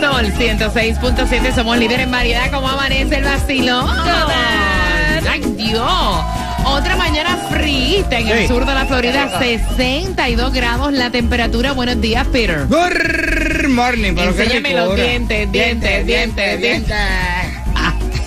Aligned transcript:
Sol 0.00 0.26
106.7, 0.38 1.54
somos 1.54 1.76
líderes 1.78 2.04
en 2.04 2.10
variedad, 2.10 2.50
como 2.50 2.68
amanece 2.68 3.16
el 3.16 3.24
vacilón. 3.24 3.88
¡Ay, 5.28 5.40
Dios! 5.56 6.24
Otra 6.64 6.96
mañana 6.96 7.36
fría 7.50 8.04
en 8.10 8.28
el 8.28 8.38
Sí. 8.40 8.48
sur 8.48 8.64
de 8.66 8.74
la 8.74 8.84
Florida, 8.86 9.38
62 9.38 10.52
grados 10.52 10.92
la 10.92 11.10
temperatura. 11.10 11.72
Buenos 11.72 12.00
días, 12.00 12.26
Peter. 12.28 12.66
Good 12.68 13.68
morning, 13.68 14.12
pero 14.14 14.34
qué 14.36 14.42
Enséñame 14.44 14.74
los 14.74 14.84
ricura. 14.90 15.02
dientes, 15.02 15.52
dientes, 15.52 16.06
dientes, 16.06 16.60
dientes. 16.60 16.96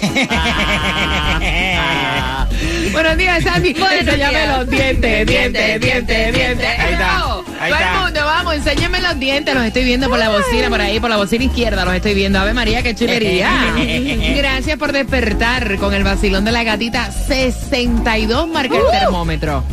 Buenos 2.91 3.17
días, 3.17 3.43
Sandy. 3.43 3.75
Enséñame 3.99 4.47
los 4.47 4.69
dientes, 4.69 5.25
dientes, 5.27 5.81
dientes, 5.81 6.33
dientes. 6.33 6.67
Ahí 6.79 6.93
está, 6.93 7.07
Vamos, 7.19 7.42
ahí 7.63 7.71
Todo 7.71 7.79
está. 7.79 7.97
el 7.97 8.03
mundo, 8.03 8.19
vamos, 8.25 8.53
enséñame 8.55 9.01
los 9.01 9.19
dientes. 9.19 9.53
Los 9.53 9.63
estoy 9.63 9.83
viendo 9.83 10.09
por 10.09 10.19
la 10.19 10.29
bocina, 10.29 10.69
por 10.69 10.81
ahí, 10.81 10.99
por 10.99 11.09
la 11.09 11.17
bocina 11.17 11.45
izquierda. 11.45 11.85
Los 11.85 11.95
estoy 11.95 12.13
viendo. 12.13 12.39
Ave 12.39 12.53
María, 12.53 12.83
qué 12.83 12.95
chulería. 12.95 13.73
Gracias 14.37 14.77
por 14.77 14.91
despertar 14.91 15.77
con 15.77 15.93
el 15.93 16.03
vacilón 16.03 16.45
de 16.45 16.51
la 16.51 16.63
gatita. 16.63 17.11
62 17.11 18.47
marca 18.47 18.75
el 18.77 18.99
termómetro. 18.99 19.63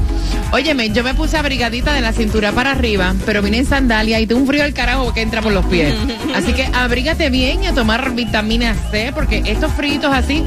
Óyeme, 0.52 0.90
yo 0.90 1.04
me 1.04 1.14
puse 1.14 1.38
abrigadita 1.38 1.92
de 1.92 2.00
la 2.00 2.12
cintura 2.12 2.50
para 2.52 2.72
arriba, 2.72 3.14
pero 3.24 3.40
vine 3.40 3.58
en 3.58 3.66
sandalia 3.66 4.18
y 4.18 4.26
tengo 4.26 4.40
un 4.40 4.46
frío 4.48 4.64
al 4.64 4.72
carajo 4.72 5.12
que 5.14 5.20
entra 5.22 5.42
por 5.42 5.52
los 5.52 5.64
pies. 5.66 5.94
Así 6.34 6.52
que 6.52 6.68
abrígate 6.72 7.30
bien 7.30 7.62
y 7.62 7.68
a 7.68 7.72
tomar 7.74 8.12
vitamina 8.14 8.74
C, 8.90 9.12
porque 9.14 9.42
estos 9.46 9.72
fritos 9.72 10.12
así 10.12 10.44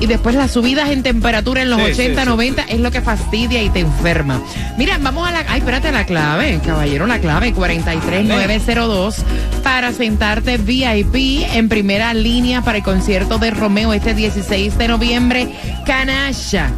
y 0.00 0.06
después 0.06 0.34
las 0.34 0.50
subidas 0.50 0.90
en 0.90 1.02
temperatura 1.02 1.62
en 1.62 1.70
los 1.70 1.78
Sí, 1.78 1.92
80, 1.92 2.20
sí, 2.20 2.20
sí, 2.20 2.28
90 2.28 2.62
es 2.62 2.80
lo 2.80 2.90
que 2.90 3.00
fastidia 3.00 3.62
y 3.62 3.70
te 3.70 3.80
enferma. 3.80 4.40
Mira, 4.76 4.98
vamos 4.98 5.28
a 5.28 5.32
la... 5.32 5.44
Ay, 5.48 5.58
espérate, 5.60 5.92
la 5.92 6.04
clave, 6.06 6.58
caballero, 6.64 7.06
la 7.06 7.18
clave 7.20 7.52
43902 7.52 9.16
para 9.62 9.92
sentarte 9.92 10.56
VIP 10.58 11.44
en 11.52 11.68
primera 11.68 12.14
línea 12.14 12.62
para 12.62 12.78
el 12.78 12.84
concierto 12.84 13.38
de 13.38 13.50
Romeo 13.50 13.92
este 13.92 14.14
16 14.14 14.78
de 14.78 14.88
noviembre. 14.88 15.54
Canalla. 15.86 16.70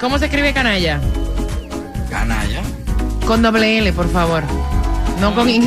¿Cómo 0.00 0.18
se 0.18 0.26
escribe 0.26 0.52
canalla? 0.52 1.00
Canalla. 2.10 2.60
Con 3.26 3.42
doble 3.42 3.78
L, 3.78 3.92
por 3.92 4.10
favor. 4.10 4.42
No 5.20 5.34
con 5.34 5.48
Y. 5.48 5.60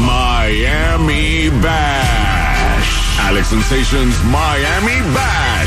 Miami 0.00 1.48
Bash. 1.62 3.20
Alex 3.20 3.46
Sensations 3.46 4.20
Miami 4.24 5.00
Bash 5.14 5.49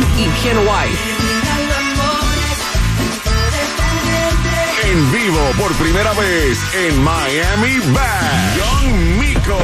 y 0.00 0.24
Ken 0.42 0.56
White. 0.56 0.98
En 4.84 5.12
vivo 5.12 5.38
por 5.58 5.72
primera 5.74 6.12
vez 6.14 6.58
en 6.74 7.02
Miami 7.02 7.78
Bash. 7.92 8.56
Young 8.56 9.18
Miko. 9.18 9.58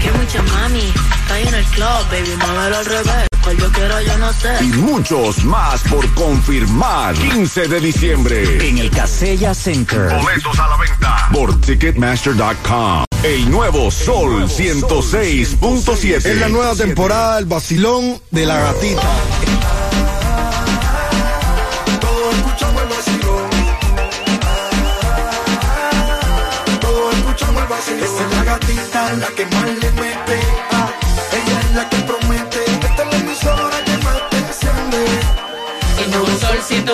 Que 0.00 0.12
mucha 0.12 0.42
mami, 0.42 0.92
está 1.22 1.34
ahí 1.34 1.48
en 1.48 1.54
el 1.54 1.64
club, 1.66 1.88
baby, 2.10 2.36
muévelo 2.36 2.76
al 2.76 2.84
revés. 2.84 3.26
Cual 3.42 3.56
yo 3.58 3.72
quiero, 3.72 4.00
yo 4.00 4.18
no 4.18 4.32
sé. 4.32 4.64
Y 4.64 4.68
muchos 4.68 5.44
más 5.44 5.82
por 5.82 6.08
confirmar. 6.14 7.14
15 7.14 7.68
de 7.68 7.80
diciembre. 7.80 8.68
En 8.68 8.78
el 8.78 8.90
Casella 8.90 9.54
Center. 9.54 10.08
Boletos 10.08 10.58
a 10.58 10.68
la 10.68 10.76
venta 10.76 11.28
por 11.32 11.60
Ticketmaster.com. 11.60 13.04
El 13.24 13.50
nuevo 13.50 13.90
Sol 13.90 14.48
106.7. 14.48 16.26
Es 16.26 16.38
la 16.38 16.48
nueva 16.48 16.74
temporada 16.74 17.36
del 17.36 17.46
vacilón 17.46 18.20
de 18.30 18.46
la 18.46 18.58
gatita. 18.60 19.02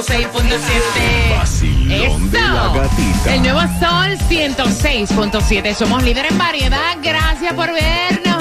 106.7. 0.02 1.38
Vacilón 1.38 2.30
de 2.30 2.40
la 2.40 2.46
Eso. 2.46 2.72
gatita. 2.74 3.34
El 3.34 3.42
nuevo 3.42 3.60
sol 3.60 4.18
106.7. 4.28 5.74
Somos 5.74 6.02
líderes 6.02 6.32
en 6.32 6.38
variedad. 6.38 6.96
Gracias 7.02 7.52
por 7.54 7.70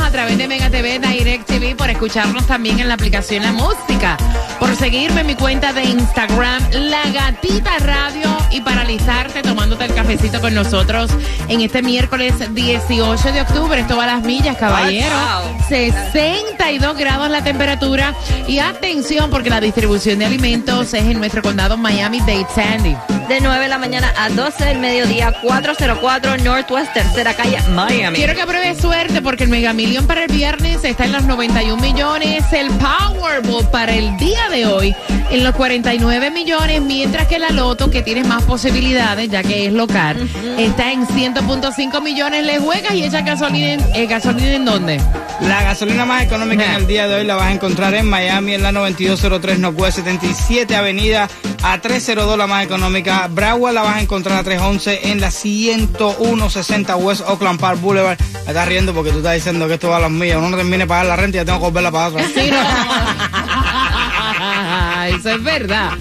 a 0.03 0.11
través 0.11 0.37
de 0.37 0.47
Mega 0.47 0.69
TV, 0.69 0.99
Direct 0.99 1.45
TV, 1.45 1.75
por 1.75 1.89
escucharnos 1.89 2.45
también 2.47 2.79
en 2.79 2.87
la 2.87 2.93
aplicación 2.93 3.43
La 3.43 3.51
Música, 3.51 4.17
por 4.59 4.75
seguirme 4.75 5.21
en 5.21 5.27
mi 5.27 5.35
cuenta 5.35 5.73
de 5.73 5.83
Instagram, 5.83 6.63
La 6.71 7.03
Gatita 7.11 7.77
Radio, 7.79 8.37
y 8.51 8.61
paralizarte 8.61 9.41
tomándote 9.41 9.85
el 9.85 9.93
cafecito 9.93 10.41
con 10.41 10.53
nosotros 10.53 11.11
en 11.47 11.61
este 11.61 11.81
miércoles 11.81 12.33
18 12.53 13.31
de 13.31 13.41
octubre. 13.41 13.79
Esto 13.79 13.97
va 13.97 14.05
a 14.05 14.07
las 14.07 14.23
millas, 14.23 14.57
caballero. 14.57 15.15
62 15.67 16.97
grados 16.97 17.29
la 17.29 17.43
temperatura. 17.43 18.15
Y 18.47 18.59
atención, 18.59 19.29
porque 19.29 19.49
la 19.49 19.61
distribución 19.61 20.19
de 20.19 20.25
alimentos 20.25 20.93
es 20.93 21.03
en 21.03 21.19
nuestro 21.19 21.41
condado 21.41 21.77
Miami-Dade 21.77 22.47
Sandy. 22.53 22.95
De 23.27 23.39
9 23.41 23.63
de 23.63 23.69
la 23.69 23.77
mañana 23.77 24.11
a 24.17 24.29
12 24.29 24.65
del 24.65 24.79
mediodía, 24.79 25.31
404 25.43 26.37
Northwest, 26.37 26.91
tercera 26.93 27.35
calle, 27.35 27.59
Miami. 27.69 28.17
Quiero 28.17 28.33
que 28.33 28.45
pruebes 28.47 28.79
suerte 28.79 29.21
porque 29.21 29.43
el 29.43 29.51
Mega 29.51 29.71
Million 29.89 30.05
para 30.05 30.25
el 30.25 30.31
viernes 30.31 30.83
está 30.83 31.05
en 31.05 31.13
los 31.13 31.23
91 31.23 31.81
millones, 31.81 32.43
el 32.53 32.69
Powerball 32.73 33.67
para 33.71 33.91
el 33.95 34.15
día 34.17 34.47
de 34.51 34.67
hoy 34.67 34.95
en 35.31 35.43
los 35.43 35.55
49 35.55 36.29
millones, 36.29 36.79
mientras 36.81 37.27
que 37.27 37.39
la 37.39 37.49
Loto, 37.49 37.89
que 37.89 38.03
tiene 38.03 38.23
más 38.23 38.43
posibilidades 38.43 39.29
ya 39.29 39.41
que 39.41 39.65
es 39.65 39.73
local, 39.73 40.29
está 40.59 40.91
en 40.91 41.07
100.5 41.07 42.03
millones. 42.03 42.45
Le 42.45 42.59
juegas 42.59 42.93
y 42.93 43.03
echas 43.03 43.25
gasolina 43.25 43.73
en, 43.73 43.79
eh, 43.95 44.05
gasolina 44.05 44.53
en 44.53 44.65
dónde? 44.65 45.01
La 45.41 45.63
gasolina 45.63 46.05
más 46.05 46.23
económica 46.23 46.65
en 46.65 46.81
el 46.81 46.87
día 46.87 47.07
de 47.07 47.15
hoy 47.15 47.23
la 47.25 47.35
vas 47.35 47.45
a 47.45 47.51
encontrar 47.53 47.95
en 47.95 48.07
Miami, 48.07 48.53
en 48.53 48.61
la 48.61 48.71
9203 48.71 49.57
Northwest 49.57 49.97
77 49.97 50.75
Avenida, 50.75 51.29
a 51.63 51.79
302 51.79 52.37
la 52.37 52.45
más 52.45 52.63
económica. 52.63 53.27
Broward 53.27 53.73
la 53.73 53.81
vas 53.81 53.95
a 53.95 54.01
encontrar 54.01 54.37
a 54.37 54.43
311 54.43 55.11
en 55.11 55.21
la 55.21 55.31
10160 55.31 56.95
West 56.97 57.21
Oakland 57.25 57.59
Park 57.59 57.81
Boulevard. 57.81 58.19
Me 58.45 58.51
estás 58.51 58.67
riendo 58.67 58.93
porque 58.93 59.11
tú 59.11 59.17
estás 59.17 59.35
diciendo 59.35 59.67
que 59.67 59.78
a 59.87 59.99
las 59.99 60.11
mías. 60.11 60.37
Uno 60.37 60.49
no 60.49 60.57
termine 60.57 60.79
de 60.79 60.87
pagar 60.87 61.05
la 61.05 61.15
renta 61.15 61.37
y 61.37 61.39
ya 61.39 61.45
tengo 61.45 61.59
que 61.59 61.65
volverla 61.65 61.89
a 61.89 61.91
pagar. 61.91 62.09
otra 62.09 62.23
vez. 62.23 62.35
Eso 65.19 65.29
es 65.29 65.43
verdad. 65.43 65.91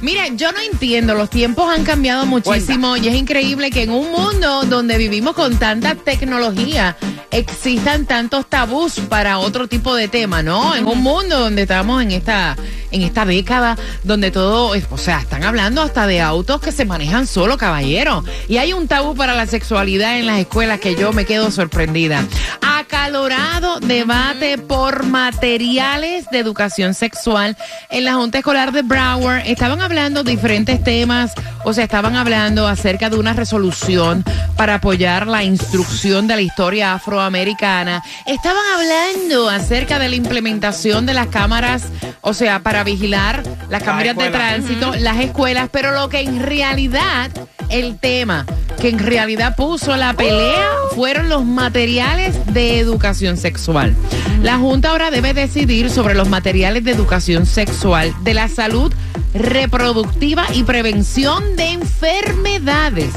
Mire, 0.00 0.32
yo 0.34 0.50
no 0.50 0.58
entiendo, 0.60 1.14
los 1.14 1.30
tiempos 1.30 1.72
han 1.72 1.84
cambiado 1.84 2.26
muchísimo 2.26 2.96
y 2.96 3.06
es 3.06 3.14
increíble 3.14 3.70
que 3.70 3.84
en 3.84 3.90
un 3.90 4.10
mundo 4.10 4.64
donde 4.64 4.98
vivimos 4.98 5.34
con 5.34 5.56
tanta 5.58 5.94
tecnología 5.94 6.96
existan 7.32 8.06
tantos 8.06 8.46
tabús 8.46 9.00
para 9.08 9.38
otro 9.38 9.66
tipo 9.66 9.94
de 9.94 10.08
tema, 10.08 10.42
¿no? 10.42 10.76
En 10.76 10.86
un 10.86 11.02
mundo 11.02 11.38
donde 11.38 11.62
estamos 11.62 12.02
en 12.02 12.12
esta 12.12 12.56
en 12.92 13.02
esta 13.02 13.24
década 13.24 13.76
donde 14.04 14.30
todo, 14.30 14.72
o 14.90 14.98
sea, 14.98 15.20
están 15.20 15.42
hablando 15.44 15.82
hasta 15.82 16.06
de 16.06 16.20
autos 16.20 16.60
que 16.60 16.72
se 16.72 16.84
manejan 16.84 17.26
solo, 17.26 17.56
caballero. 17.56 18.22
Y 18.48 18.58
hay 18.58 18.72
un 18.72 18.86
tabú 18.86 19.14
para 19.14 19.34
la 19.34 19.46
sexualidad 19.46 20.18
en 20.18 20.26
las 20.26 20.38
escuelas 20.38 20.78
que 20.78 20.94
yo 20.94 21.12
me 21.12 21.24
quedo 21.24 21.50
sorprendida. 21.50 22.24
Acalorado 22.60 23.80
debate 23.80 24.58
por 24.58 25.04
materiales 25.06 26.26
de 26.30 26.38
educación 26.38 26.94
sexual 26.94 27.56
en 27.90 28.04
la 28.04 28.14
Junta 28.14 28.38
Escolar 28.38 28.72
de 28.72 28.82
Broward. 28.82 29.42
Estaban 29.46 29.80
hablando 29.80 30.22
diferentes 30.22 30.82
temas, 30.84 31.32
o 31.64 31.72
sea, 31.72 31.84
estaban 31.84 32.16
hablando 32.16 32.68
acerca 32.68 33.08
de 33.08 33.16
una 33.16 33.32
resolución 33.32 34.24
para 34.56 34.74
apoyar 34.76 35.26
la 35.26 35.42
instrucción 35.42 36.26
de 36.26 36.36
la 36.36 36.42
historia 36.42 36.98
afroamericana. 37.22 38.02
Estaban 38.26 38.62
hablando 38.74 39.48
acerca 39.48 39.98
de 39.98 40.08
la 40.08 40.16
implementación 40.16 41.06
de 41.06 41.14
las 41.14 41.28
cámaras, 41.28 41.84
o 42.20 42.34
sea, 42.34 42.60
para 42.60 42.82
vigilar 42.84 43.42
las 43.70 43.82
cámaras 43.82 44.16
de 44.16 44.30
tránsito, 44.30 44.94
las 44.96 45.18
escuelas, 45.20 45.68
pero 45.70 45.92
lo 45.92 46.08
que 46.08 46.20
en 46.20 46.40
realidad, 46.40 47.30
el 47.68 47.98
tema 47.98 48.44
que 48.80 48.88
en 48.88 48.98
realidad 48.98 49.54
puso 49.54 49.96
la 49.96 50.14
pelea 50.14 50.68
fueron 50.94 51.28
los 51.28 51.44
materiales 51.44 52.34
de 52.52 52.80
educación 52.80 53.36
sexual. 53.36 53.94
La 54.42 54.58
Junta 54.58 54.90
ahora 54.90 55.10
debe 55.10 55.32
decidir 55.32 55.90
sobre 55.90 56.14
los 56.14 56.28
materiales 56.28 56.82
de 56.82 56.90
educación 56.90 57.46
sexual, 57.46 58.12
de 58.24 58.34
la 58.34 58.48
salud 58.48 58.92
reproductiva 59.34 60.44
y 60.52 60.64
prevención 60.64 61.56
de 61.56 61.68
enfermedades. 61.68 63.12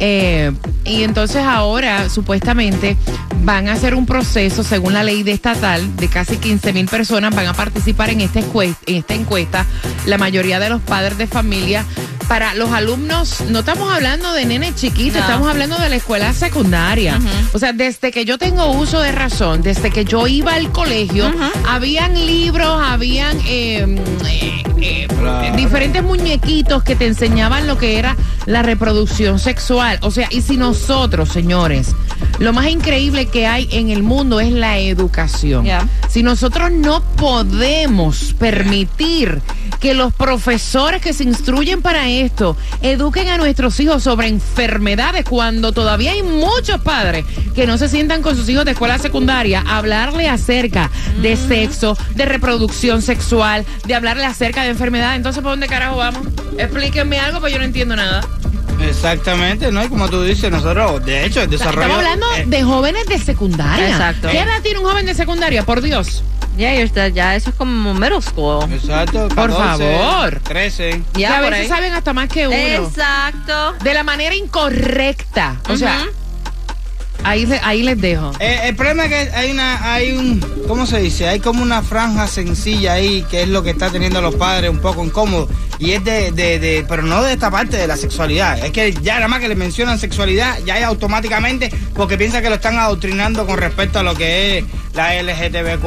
Eh, 0.00 0.52
y 0.88 1.04
entonces 1.04 1.42
ahora 1.42 2.08
supuestamente 2.08 2.96
van 3.44 3.68
a 3.68 3.72
hacer 3.72 3.94
un 3.94 4.06
proceso 4.06 4.62
según 4.62 4.94
la 4.94 5.02
ley 5.02 5.22
de 5.22 5.32
estatal 5.32 5.96
de 5.96 6.08
casi 6.08 6.38
15 6.38 6.72
mil 6.72 6.86
personas 6.86 7.34
van 7.34 7.46
a 7.46 7.52
participar 7.52 8.10
en 8.10 8.22
encuesta, 8.40 8.82
en 8.86 8.96
esta 8.96 9.14
encuesta. 9.14 9.66
La 10.06 10.18
mayoría 10.18 10.58
de 10.58 10.70
los 10.70 10.80
padres 10.80 11.18
de 11.18 11.26
familia 11.26 11.84
para 12.28 12.54
los 12.54 12.70
alumnos, 12.72 13.40
no 13.48 13.60
estamos 13.60 13.90
hablando 13.92 14.32
de 14.32 14.44
nenes 14.44 14.74
chiquitos, 14.74 15.14
No. 15.16 15.20
estamos 15.26 15.48
hablando 15.48 15.76
de 15.78 15.88
la 15.88 15.96
escuela 15.96 16.32
secundaria. 16.34 17.18
O 17.52 17.58
sea, 17.58 17.72
desde 17.72 18.10
que 18.12 18.24
yo 18.26 18.36
tengo 18.38 18.70
uso 18.72 19.00
de 19.00 19.12
razón, 19.12 19.62
desde 19.62 19.90
que 19.90 20.04
yo 20.04 20.26
iba 20.26 20.52
al 20.54 20.70
colegio, 20.70 21.32
habían 21.66 22.14
libros, 22.26 22.80
habían 22.82 23.38
eh, 23.46 23.86
eh, 24.30 24.62
eh, 24.80 25.08
Claro. 25.18 25.56
diferentes 25.56 26.02
muñequitos 26.02 26.82
que 26.84 26.94
te 26.94 27.06
enseñaban 27.06 27.66
lo 27.66 27.76
que 27.78 27.98
era 27.98 28.14
la 28.46 28.62
reproducción 28.62 29.38
sexual. 29.38 29.98
O 30.02 30.10
sea, 30.10 30.28
y 30.30 30.42
si 30.42 30.56
nosotros, 30.56 31.30
señores, 31.30 31.94
lo 32.38 32.52
más 32.52 32.68
increíble 32.68 33.26
que 33.26 33.46
hay 33.46 33.68
en 33.72 33.88
el 33.90 34.02
mundo 34.02 34.38
es 34.38 34.52
la 34.52 34.78
educación. 34.78 35.66
Si 36.08 36.22
nosotros 36.22 36.70
no 36.70 37.02
podemos 37.16 38.34
permitir 38.38 39.40
que 39.80 39.94
los 39.94 40.12
profesores 40.12 41.00
que 41.00 41.12
se 41.12 41.24
instruyen 41.24 41.82
para 41.82 42.08
esto 42.08 42.56
eduquen 42.82 43.28
a 43.28 43.36
nuestros 43.36 43.78
hijos 43.80 44.02
sobre 44.02 44.28
enfermedades 44.28 45.24
cuando 45.24 45.72
todavía 45.72 46.12
hay 46.12 46.22
muchos 46.22 46.80
padres 46.80 47.24
que 47.54 47.66
no 47.66 47.78
se 47.78 47.88
sientan 47.88 48.22
con 48.22 48.36
sus 48.36 48.48
hijos 48.48 48.64
de 48.64 48.72
escuela 48.72 48.98
secundaria 48.98 49.62
a 49.66 49.78
hablarle 49.78 50.28
acerca 50.28 50.90
de 51.22 51.36
sexo, 51.36 51.96
de 52.14 52.24
reproducción 52.26 53.02
sexual, 53.02 53.64
de 53.86 53.94
hablarle 53.94 54.24
acerca 54.24 54.62
de 54.62 54.70
enfermedades. 54.70 55.16
Entonces, 55.16 55.42
¿por 55.42 55.52
dónde 55.52 55.66
carajo 55.66 55.96
vamos? 55.96 56.26
Explíquenme 56.58 57.18
algo, 57.18 57.40
pues 57.40 57.52
yo 57.52 57.58
no 57.58 57.64
entiendo 57.64 57.96
nada. 57.96 58.20
Exactamente, 58.80 59.70
¿no? 59.72 59.84
Y 59.84 59.88
como 59.88 60.08
tú 60.08 60.22
dices, 60.22 60.50
nosotros, 60.50 61.04
de 61.04 61.24
hecho, 61.24 61.42
el 61.42 61.50
desarrollo. 61.50 61.82
Estamos 61.82 61.98
hablando 62.04 62.26
eh, 62.36 62.44
de 62.46 62.62
jóvenes 62.62 63.06
de 63.06 63.18
secundaria. 63.18 63.88
Exacto. 63.90 64.28
¿Qué 64.30 64.40
edad 64.40 64.60
tiene 64.62 64.78
un 64.80 64.84
joven 64.86 65.06
de 65.06 65.14
secundaria? 65.14 65.64
Por 65.64 65.80
Dios. 65.80 66.22
Ya, 66.56 66.74
está, 66.74 67.06
ya 67.08 67.36
eso 67.36 67.50
es 67.50 67.56
como 67.56 67.94
middle 67.94 68.20
school. 68.20 68.64
Exacto, 68.72 69.28
Por 69.28 69.50
14, 69.50 69.94
favor. 69.94 70.40
13. 70.42 71.02
que 71.14 71.20
Ya, 71.20 71.38
a 71.38 71.40
por 71.42 71.50
veces 71.50 71.62
ahí. 71.62 71.68
saben 71.68 71.92
hasta 71.92 72.12
más 72.12 72.28
que 72.28 72.48
uno. 72.48 72.56
Exacto. 72.56 73.74
De 73.84 73.94
la 73.94 74.02
manera 74.02 74.34
incorrecta. 74.34 75.56
O 75.68 75.76
sea, 75.76 76.04
ahí, 77.24 77.48
ahí 77.62 77.82
les 77.82 78.00
dejo. 78.00 78.32
Eh, 78.40 78.60
el 78.64 78.76
problema 78.76 79.06
es 79.06 79.10
que 79.10 79.36
hay 79.36 79.50
una, 79.50 79.92
hay 79.92 80.12
un, 80.12 80.40
¿cómo 80.66 80.86
se 80.86 81.00
dice? 81.00 81.28
Hay 81.28 81.40
como 81.40 81.62
una 81.62 81.82
franja 81.82 82.26
sencilla 82.26 82.94
ahí 82.94 83.24
que 83.30 83.42
es 83.42 83.48
lo 83.48 83.62
que 83.62 83.70
está 83.70 83.90
teniendo 83.90 84.18
a 84.18 84.22
los 84.22 84.34
padres 84.34 84.70
un 84.70 84.78
poco 84.78 85.04
incómodos. 85.04 85.48
Y 85.78 85.92
es 85.92 86.04
de, 86.04 86.32
de, 86.32 86.58
de, 86.58 86.84
pero 86.88 87.02
no 87.02 87.22
de 87.22 87.32
esta 87.32 87.50
parte 87.50 87.76
de 87.76 87.86
la 87.86 87.96
sexualidad. 87.96 88.64
Es 88.64 88.72
que 88.72 88.92
ya 88.94 89.14
nada 89.14 89.28
más 89.28 89.40
que 89.40 89.48
le 89.48 89.54
mencionan 89.54 89.98
sexualidad, 89.98 90.58
ya 90.64 90.78
es 90.78 90.84
automáticamente 90.84 91.70
porque 91.94 92.18
piensan 92.18 92.42
que 92.42 92.48
lo 92.48 92.56
están 92.56 92.78
adoctrinando 92.78 93.46
con 93.46 93.58
respecto 93.58 94.00
a 94.00 94.02
lo 94.02 94.14
que 94.14 94.58
es 94.58 94.64
la 94.94 95.22
LGTBQ. 95.22 95.86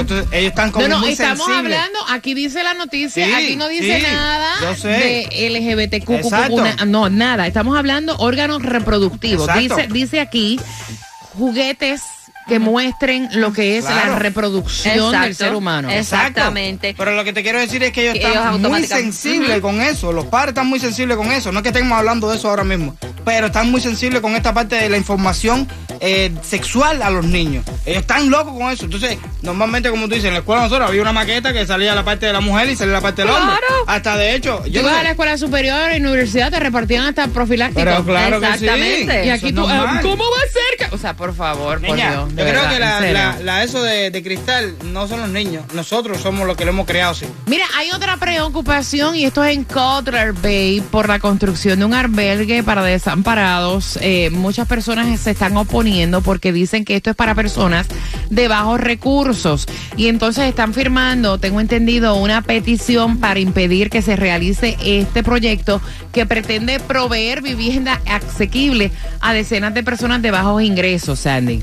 Entonces, 0.00 0.26
ellos 0.32 0.48
están 0.50 0.70
como 0.72 0.86
no, 0.86 0.94
no, 0.96 1.00
muy 1.00 1.12
estamos 1.12 1.46
sensibles. 1.46 1.78
hablando, 1.78 1.98
aquí 2.10 2.34
dice 2.34 2.62
la 2.62 2.74
noticia, 2.74 3.26
Sí, 3.26 3.32
aquí 3.32 3.56
no 3.56 3.68
dice 3.68 3.96
sí, 3.98 4.02
nada 4.02 4.54
yo 4.62 4.74
sé. 4.76 4.88
de 4.88 5.50
LGBTQ, 5.50 6.86
no, 6.86 7.08
nada, 7.10 7.46
estamos 7.46 7.76
hablando 7.76 8.16
órganos 8.18 8.62
reproductivos. 8.62 9.48
Exacto. 9.48 9.76
Dice, 9.76 9.88
dice 9.92 10.20
aquí 10.20 10.60
juguetes 11.36 12.02
que 12.48 12.58
muestren 12.58 13.28
lo 13.40 13.52
que 13.52 13.78
es 13.78 13.84
la 13.84 14.16
reproducción 14.18 15.12
del 15.22 15.34
ser 15.34 15.54
humano. 15.54 15.90
Exacto. 15.90 16.26
Exactamente. 16.40 16.94
Pero 16.96 17.14
lo 17.14 17.24
que 17.24 17.32
te 17.32 17.42
quiero 17.42 17.58
decir 17.58 17.82
es 17.82 17.92
que 17.92 18.02
ellos 18.02 18.14
Que 18.14 18.26
están 18.26 18.54
ellos 18.56 18.70
muy 18.70 18.84
sensibles 18.86 19.60
con 19.60 19.80
eso. 19.80 20.12
Los 20.12 20.26
padres 20.26 20.48
están 20.50 20.66
muy 20.66 20.78
sensibles 20.80 21.16
con 21.16 21.30
eso. 21.32 21.52
No 21.52 21.58
es 21.60 21.62
que 21.62 21.68
estemos 21.68 21.96
hablando 21.96 22.30
de 22.30 22.36
eso 22.36 22.48
ahora 22.48 22.64
mismo. 22.64 22.96
Pero 23.24 23.46
están 23.46 23.70
muy 23.70 23.80
sensibles 23.80 24.20
con 24.20 24.34
esta 24.34 24.52
parte 24.52 24.76
de 24.76 24.88
la 24.88 24.96
información 24.96 25.68
eh, 26.00 26.32
sexual 26.42 27.02
a 27.02 27.10
los 27.10 27.24
niños. 27.24 27.64
Ellos 27.86 28.00
están 28.00 28.28
locos 28.30 28.54
con 28.58 28.70
eso. 28.72 28.84
Entonces, 28.86 29.18
normalmente, 29.42 29.90
como 29.90 30.08
tú 30.08 30.14
dices, 30.14 30.26
en 30.26 30.32
la 30.34 30.40
escuela 30.40 30.62
nosotros 30.62 30.88
había 30.88 31.02
una 31.02 31.12
maqueta 31.12 31.52
que 31.52 31.64
salía 31.66 31.94
la 31.94 32.04
parte 32.04 32.26
de 32.26 32.32
la 32.32 32.40
mujer 32.40 32.68
y 32.68 32.76
salía 32.76 32.94
la 32.94 33.00
parte 33.00 33.22
del 33.22 33.30
hombre. 33.30 33.44
Claro. 33.58 33.84
Hasta 33.86 34.16
de 34.16 34.34
hecho, 34.34 34.64
yo 34.66 34.80
Tú 34.80 34.86
no 34.86 34.88
vas 34.88 34.94
sé- 34.94 35.00
a 35.00 35.02
la 35.04 35.10
escuela 35.10 35.38
superior, 35.38 35.92
en 35.92 36.02
la 36.02 36.08
universidad 36.10 36.50
te 36.50 36.58
repartían 36.60 37.06
hasta 37.06 37.28
profiláctico. 37.28 37.80
Pero 37.84 38.04
claro 38.04 38.40
que 38.40 38.46
sí. 38.46 38.52
Exactamente. 38.64 39.26
Y 39.26 39.30
aquí 39.30 39.52
tú, 39.52 39.64
ah. 39.68 40.00
¿cómo 40.02 40.24
va 40.24 40.36
a 40.38 40.52
ser? 40.80 40.88
que- 40.88 40.94
O 40.94 40.98
sea, 40.98 41.14
por 41.14 41.34
favor, 41.34 41.80
por 41.80 41.96
Dios. 41.96 42.31
Yo 42.36 42.44
creo 42.44 42.62
verdad, 42.62 43.36
que 43.38 43.44
la, 43.44 43.62
eso 43.62 43.82
de, 43.82 44.10
de 44.10 44.22
cristal 44.22 44.74
no 44.84 45.06
son 45.06 45.20
los 45.20 45.28
niños. 45.28 45.64
Nosotros 45.74 46.20
somos 46.20 46.46
los 46.46 46.56
que 46.56 46.64
lo 46.64 46.70
hemos 46.70 46.86
creado 46.86 47.12
así. 47.12 47.26
Mira, 47.46 47.64
hay 47.76 47.90
otra 47.92 48.16
preocupación 48.16 49.16
y 49.16 49.24
esto 49.24 49.44
es 49.44 49.54
en 49.54 49.64
Cutler 49.64 50.32
Bay 50.32 50.80
por 50.90 51.08
la 51.08 51.18
construcción 51.18 51.78
de 51.78 51.84
un 51.84 51.94
albergue 51.94 52.62
para 52.62 52.82
desamparados. 52.82 53.98
Eh, 54.00 54.30
muchas 54.30 54.66
personas 54.66 55.20
se 55.20 55.32
están 55.32 55.56
oponiendo 55.56 56.22
porque 56.22 56.52
dicen 56.52 56.84
que 56.84 56.96
esto 56.96 57.10
es 57.10 57.16
para 57.16 57.34
personas 57.34 57.86
de 58.30 58.48
bajos 58.48 58.80
recursos 58.80 59.66
y 59.96 60.08
entonces 60.08 60.44
están 60.44 60.74
firmando, 60.74 61.38
tengo 61.38 61.60
entendido, 61.60 62.14
una 62.14 62.42
petición 62.42 63.18
para 63.18 63.40
impedir 63.40 63.90
que 63.90 64.02
se 64.02 64.16
realice 64.16 64.76
este 64.84 65.22
proyecto 65.22 65.80
que 66.12 66.26
pretende 66.26 66.80
proveer 66.80 67.42
vivienda 67.42 68.00
asequible 68.06 68.90
a 69.20 69.32
decenas 69.32 69.74
de 69.74 69.82
personas 69.82 70.22
de 70.22 70.30
bajos 70.30 70.62
ingresos, 70.62 71.20
Sandy. 71.20 71.62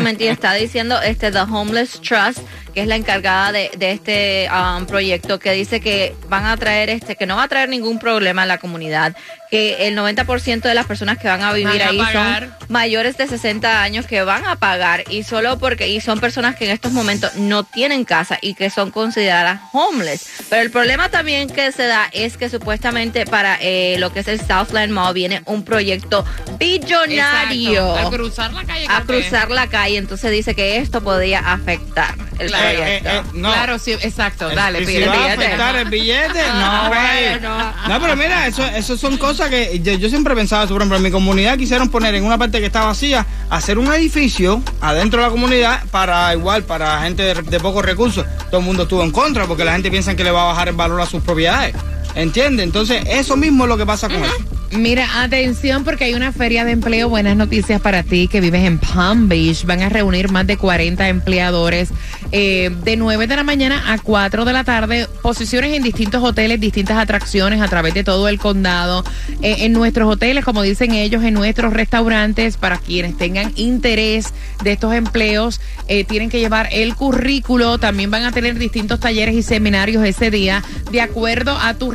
Y 0.00 0.26
está 0.28 0.54
diciendo 0.54 0.98
este 1.02 1.30
The 1.30 1.40
Homeless 1.40 2.00
Trust, 2.00 2.38
que 2.72 2.80
es 2.80 2.86
la 2.86 2.96
encargada 2.96 3.52
de, 3.52 3.70
de 3.76 3.92
este 3.92 4.48
um, 4.50 4.86
proyecto, 4.86 5.38
que 5.38 5.52
dice 5.52 5.80
que 5.80 6.14
van 6.28 6.46
a 6.46 6.56
traer 6.56 6.88
este, 6.88 7.16
que 7.16 7.26
no 7.26 7.36
va 7.36 7.42
a 7.42 7.48
traer 7.48 7.68
ningún 7.68 7.98
problema 7.98 8.42
a 8.42 8.46
la 8.46 8.56
comunidad, 8.56 9.14
que 9.50 9.88
el 9.88 9.96
90% 9.96 10.60
de 10.62 10.74
las 10.74 10.86
personas 10.86 11.18
que 11.18 11.26
van 11.28 11.42
a 11.42 11.52
vivir 11.52 11.78
Van 11.78 11.80
a 11.82 11.90
ahí 11.90 11.98
pagar. 11.98 12.42
son 12.58 12.66
mayores 12.68 13.16
de 13.16 13.26
60 13.26 13.82
años 13.82 14.06
que 14.06 14.22
van 14.22 14.44
a 14.46 14.56
pagar 14.56 15.04
y 15.10 15.24
solo 15.24 15.58
porque 15.58 15.88
y 15.88 16.00
son 16.00 16.20
personas 16.20 16.54
que 16.56 16.66
en 16.66 16.70
estos 16.70 16.92
momentos 16.92 17.34
no 17.34 17.64
tienen 17.64 18.04
casa 18.04 18.38
y 18.40 18.54
que 18.54 18.70
son 18.70 18.90
consideradas 18.92 19.60
homeless. 19.72 20.26
Pero 20.48 20.62
el 20.62 20.70
problema 20.70 21.08
también 21.08 21.48
que 21.50 21.72
se 21.72 21.86
da 21.86 22.08
es 22.12 22.36
que 22.36 22.48
supuestamente 22.48 23.26
para 23.26 23.58
eh, 23.60 23.96
lo 23.98 24.12
que 24.12 24.20
es 24.20 24.28
el 24.28 24.38
Southland 24.40 24.92
Mall 24.92 25.14
viene 25.14 25.42
un 25.46 25.64
proyecto 25.64 26.24
billonario 26.58 27.80
Exacto. 27.88 27.96
Al 27.96 28.10
cruzar 28.12 28.52
la 28.52 28.64
calle. 28.64 28.84
a 28.84 28.88
Café. 28.88 29.04
cruzar 29.06 29.50
la 29.50 29.66
calle, 29.66 29.96
entonces 29.98 30.30
dice 30.30 30.54
que 30.54 30.76
esto 30.78 31.00
podría 31.02 31.40
afectar 31.40 32.14
el 32.38 32.48
Claro, 32.48 32.78
proyecto. 32.78 33.08
Eh, 33.08 33.12
eh, 33.16 33.22
no. 33.34 33.52
Claro, 33.52 33.78
sí, 33.78 33.92
exacto. 33.92 34.48
El- 34.50 34.56
Dale, 34.56 34.80
si 34.80 34.86
pide 34.86 35.06
va 35.06 35.12
a 35.14 35.16
billete. 35.18 35.44
afectar 35.46 35.76
el 35.76 35.88
billete, 35.88 36.42
no, 36.54 36.88
güey. 36.88 37.28
bueno. 37.30 37.74
No, 37.88 38.00
pero 38.00 38.16
mira, 38.16 38.46
eso, 38.46 38.64
eso 38.66 38.96
son 38.96 39.16
cosas 39.18 39.39
que 39.48 39.80
yo, 39.80 39.92
yo 39.94 40.08
siempre 40.08 40.34
pensaba, 40.34 40.66
por 40.66 40.76
ejemplo, 40.76 40.96
en 40.96 41.02
mi 41.02 41.10
comunidad 41.10 41.56
quisieron 41.56 41.88
poner 41.88 42.14
en 42.14 42.24
una 42.24 42.36
parte 42.36 42.60
que 42.60 42.66
está 42.66 42.84
vacía, 42.84 43.26
hacer 43.48 43.78
un 43.78 43.92
edificio 43.92 44.62
adentro 44.80 45.20
de 45.20 45.26
la 45.26 45.30
comunidad 45.30 45.84
para 45.90 46.34
igual, 46.34 46.64
para 46.64 47.02
gente 47.02 47.22
de, 47.22 47.34
de 47.34 47.60
pocos 47.60 47.84
recursos. 47.84 48.26
Todo 48.50 48.60
el 48.60 48.66
mundo 48.66 48.82
estuvo 48.82 49.02
en 49.02 49.10
contra 49.10 49.46
porque 49.46 49.64
la 49.64 49.72
gente 49.72 49.90
piensa 49.90 50.14
que 50.14 50.24
le 50.24 50.30
va 50.30 50.42
a 50.42 50.46
bajar 50.46 50.68
el 50.68 50.76
valor 50.76 51.00
a 51.00 51.06
sus 51.06 51.22
propiedades. 51.22 51.74
¿Entiendes? 52.14 52.64
Entonces, 52.64 53.02
eso 53.06 53.36
mismo 53.36 53.64
es 53.64 53.68
lo 53.68 53.76
que 53.76 53.86
pasa 53.86 54.08
con 54.08 54.22
eso. 54.24 54.59
Mira, 54.72 55.22
atención 55.22 55.82
porque 55.82 56.04
hay 56.04 56.14
una 56.14 56.30
feria 56.30 56.64
de 56.64 56.70
empleo. 56.70 57.08
Buenas 57.08 57.36
noticias 57.36 57.80
para 57.80 58.04
ti 58.04 58.28
que 58.28 58.40
vives 58.40 58.64
en 58.64 58.78
Palm 58.78 59.28
Beach. 59.28 59.64
Van 59.64 59.82
a 59.82 59.88
reunir 59.88 60.30
más 60.30 60.46
de 60.46 60.56
40 60.56 61.08
empleadores 61.08 61.90
eh, 62.30 62.70
de 62.84 62.96
9 62.96 63.26
de 63.26 63.34
la 63.34 63.42
mañana 63.42 63.92
a 63.92 63.98
4 63.98 64.44
de 64.44 64.52
la 64.52 64.62
tarde. 64.62 65.08
Posiciones 65.22 65.74
en 65.74 65.82
distintos 65.82 66.22
hoteles, 66.22 66.60
distintas 66.60 66.98
atracciones 66.98 67.60
a 67.60 67.66
través 67.66 67.94
de 67.94 68.04
todo 68.04 68.28
el 68.28 68.38
condado. 68.38 69.02
Eh, 69.42 69.56
en 69.60 69.72
nuestros 69.72 70.08
hoteles, 70.08 70.44
como 70.44 70.62
dicen 70.62 70.92
ellos, 70.92 71.24
en 71.24 71.34
nuestros 71.34 71.72
restaurantes, 71.72 72.56
para 72.56 72.78
quienes 72.78 73.18
tengan 73.18 73.52
interés 73.56 74.32
de 74.62 74.70
estos 74.70 74.94
empleos, 74.94 75.60
eh, 75.88 76.04
tienen 76.04 76.30
que 76.30 76.38
llevar 76.38 76.68
el 76.70 76.94
currículo. 76.94 77.78
También 77.78 78.12
van 78.12 78.22
a 78.22 78.30
tener 78.30 78.56
distintos 78.56 79.00
talleres 79.00 79.34
y 79.34 79.42
seminarios 79.42 80.04
ese 80.04 80.30
día 80.30 80.62
de 80.92 81.00
acuerdo 81.00 81.58
a 81.58 81.74
tu, 81.74 81.92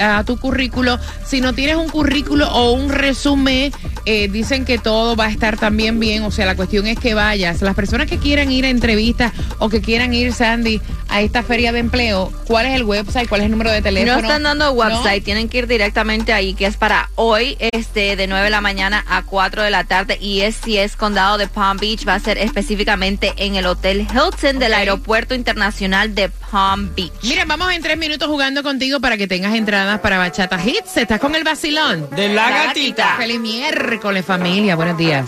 a 0.00 0.24
tu 0.24 0.38
currículo. 0.38 0.98
Si 1.24 1.40
no 1.40 1.52
tienes 1.52 1.76
un 1.76 1.88
currículo 1.88 2.15
o 2.28 2.72
un 2.72 2.90
resumen, 2.90 3.72
eh, 4.04 4.28
dicen 4.28 4.64
que 4.64 4.78
todo 4.78 5.16
va 5.16 5.26
a 5.26 5.30
estar 5.30 5.56
también 5.56 5.98
bien. 6.00 6.22
O 6.24 6.30
sea, 6.30 6.46
la 6.46 6.56
cuestión 6.56 6.86
es 6.86 6.98
que 6.98 7.14
vayas. 7.14 7.60
Las 7.62 7.74
personas 7.74 8.08
que 8.08 8.18
quieran 8.18 8.50
ir 8.50 8.64
a 8.64 8.68
entrevistas 8.68 9.32
o 9.58 9.68
que 9.68 9.80
quieran 9.80 10.14
ir, 10.14 10.32
Sandy, 10.32 10.80
a 11.08 11.20
esta 11.20 11.42
feria 11.42 11.72
de 11.72 11.80
empleo, 11.80 12.32
¿cuál 12.46 12.66
es 12.66 12.74
el 12.74 12.84
website? 12.84 13.28
¿Cuál 13.28 13.42
es 13.42 13.44
el 13.46 13.50
número 13.52 13.70
de 13.70 13.82
teléfono? 13.82 14.12
No 14.12 14.20
están 14.20 14.42
dando 14.42 14.66
¿No? 14.66 14.72
website, 14.72 15.24
tienen 15.24 15.48
que 15.48 15.58
ir 15.58 15.66
directamente 15.66 16.32
ahí, 16.32 16.54
que 16.54 16.66
es 16.66 16.76
para 16.76 17.10
hoy, 17.14 17.56
este, 17.60 18.16
de 18.16 18.26
9 18.26 18.44
de 18.44 18.50
la 18.50 18.60
mañana 18.60 19.04
a 19.08 19.22
4 19.22 19.62
de 19.62 19.70
la 19.70 19.84
tarde, 19.84 20.18
y 20.20 20.40
es 20.40 20.56
si 20.56 20.78
es 20.78 20.96
condado 20.96 21.38
de 21.38 21.46
Palm 21.48 21.78
Beach, 21.78 22.06
va 22.06 22.14
a 22.14 22.20
ser 22.20 22.38
específicamente 22.38 23.32
en 23.36 23.56
el 23.56 23.66
Hotel 23.66 24.00
Hilton 24.00 24.58
del. 24.58 24.76
Aeropuerto 24.76 25.34
Internacional 25.34 26.14
de 26.14 26.28
Palm 26.28 26.94
Beach. 26.94 27.12
Mira, 27.22 27.44
vamos 27.46 27.72
en 27.72 27.82
tres 27.82 27.96
minutos 27.96 28.28
jugando 28.28 28.62
contigo 28.62 29.00
para 29.00 29.16
que 29.16 29.26
tengas 29.26 29.54
entradas 29.54 30.00
para 30.00 30.18
Bachata 30.18 30.60
Hits. 30.62 30.96
Estás 30.96 31.18
con 31.18 31.34
el 31.34 31.44
vacilón. 31.44 32.05
De 32.10 32.28
la 32.28 32.50
gatita. 32.50 33.16
Feliz 33.16 33.40
miércoles, 33.40 34.24
familia. 34.24 34.76
Buenos 34.76 34.96
días. 34.96 35.26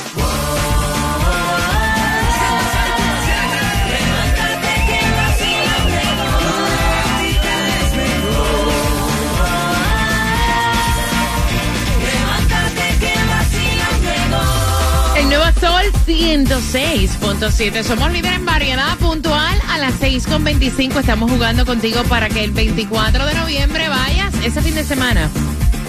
El 15.16 15.28
nuevo 15.28 15.44
Sol 15.60 15.84
106.7. 16.06 17.82
Somos 17.82 18.12
líderes 18.12 18.38
en 18.38 18.44
variedad 18.44 18.96
puntual. 18.98 19.58
A 19.68 19.78
las 19.78 20.00
6.25 20.00 21.00
estamos 21.00 21.30
jugando 21.30 21.66
contigo 21.66 22.02
para 22.04 22.28
que 22.28 22.44
el 22.44 22.52
24 22.52 23.26
de 23.26 23.34
noviembre 23.34 23.88
vayas 23.88 24.32
ese 24.44 24.62
fin 24.62 24.74
de 24.74 24.84
semana, 24.84 25.28